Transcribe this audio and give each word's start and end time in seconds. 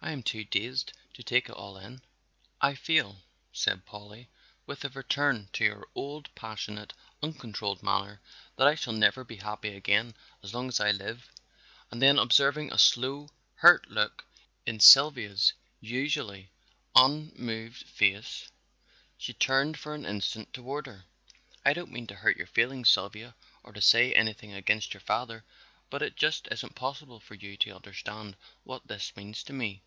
I 0.00 0.10
am 0.12 0.22
too 0.22 0.44
dazed 0.44 0.92
to 1.14 1.22
take 1.22 1.48
it 1.48 1.52
all 1.54 1.78
in." 1.78 2.02
"I 2.60 2.74
feel," 2.74 3.22
said 3.54 3.86
Polly, 3.86 4.28
with 4.66 4.84
a 4.84 4.90
return 4.90 5.48
to 5.54 5.64
her 5.70 5.86
old 5.94 6.28
passionate, 6.34 6.92
uncontrolled 7.22 7.82
manner, 7.82 8.20
"that 8.56 8.66
I 8.68 8.74
shall 8.74 8.92
never 8.92 9.24
be 9.24 9.36
happy 9.36 9.70
again 9.70 10.14
as 10.42 10.52
long 10.52 10.68
as 10.68 10.78
I 10.78 10.90
live." 10.90 11.32
And 11.90 12.02
then 12.02 12.18
observing 12.18 12.70
a 12.70 12.76
slow, 12.76 13.30
hurt 13.54 13.90
look 13.90 14.26
in 14.66 14.78
Sylvia 14.78 15.28
Wharton's 15.30 15.52
usually 15.80 16.50
unmoved 16.94 17.86
face, 17.86 18.50
she 19.16 19.32
turned 19.32 19.78
for 19.78 19.94
an 19.94 20.04
instant 20.04 20.52
toward 20.52 20.84
her. 20.84 21.06
"I 21.64 21.72
don't 21.72 21.90
mean 21.92 22.08
to 22.08 22.14
hurt 22.16 22.36
your 22.36 22.46
feelings, 22.46 22.90
Sylvia, 22.90 23.34
or 23.62 23.72
to 23.72 23.80
say 23.80 24.12
anything 24.12 24.52
against 24.52 24.92
your 24.92 25.00
father, 25.00 25.44
but 25.88 26.02
it 26.02 26.14
just 26.14 26.46
isn't 26.50 26.74
possible 26.74 27.20
for 27.20 27.36
you 27.36 27.56
to 27.56 27.70
understand 27.70 28.36
what 28.64 28.86
this 28.86 29.16
means 29.16 29.42
to 29.44 29.54
me." 29.54 29.82